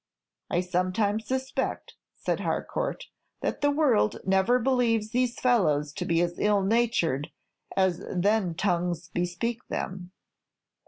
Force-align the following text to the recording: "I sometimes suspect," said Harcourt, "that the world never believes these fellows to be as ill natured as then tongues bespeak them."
"I 0.49 0.61
sometimes 0.61 1.27
suspect," 1.27 1.93
said 2.15 2.39
Harcourt, 2.39 3.05
"that 3.41 3.61
the 3.61 3.69
world 3.69 4.17
never 4.25 4.57
believes 4.57 5.11
these 5.11 5.39
fellows 5.39 5.93
to 5.93 6.05
be 6.05 6.21
as 6.21 6.39
ill 6.39 6.63
natured 6.63 7.29
as 7.77 8.03
then 8.09 8.55
tongues 8.55 9.09
bespeak 9.09 9.59
them." 9.67 10.11